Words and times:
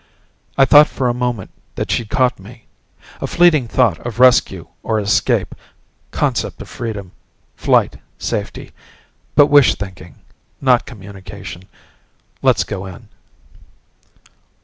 "I 0.57 0.65
thought 0.65 0.87
for 0.87 1.09
a 1.09 1.13
moment 1.13 1.51
that 1.75 1.91
she'd 1.91 2.09
caught 2.09 2.39
me. 2.39 2.65
A 3.21 3.27
fleeting 3.27 3.67
thought 3.67 3.99
of 3.99 4.19
rescue 4.19 4.67
or 4.81 4.99
escape, 4.99 5.53
concept 6.09 6.59
of 6.59 6.67
freedom, 6.67 7.11
flight, 7.55 7.97
safety. 8.17 8.71
But 9.35 9.45
wish 9.45 9.75
thinking. 9.75 10.15
Not 10.59 10.87
communication. 10.87 11.65
Let's 12.41 12.63
go 12.63 12.87
in." 12.87 13.09